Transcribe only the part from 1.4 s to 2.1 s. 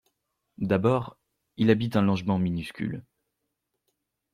il habite un